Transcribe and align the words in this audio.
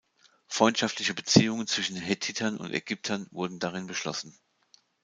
Freundschaftliche 0.47 1.13
Beziehungen 1.13 1.67
zwischen 1.67 1.95
Hethitern 1.95 2.57
und 2.57 2.73
Ägyptern 2.73 3.27
wurden 3.29 3.59
darin 3.59 3.85
beschlossen. 3.85 4.35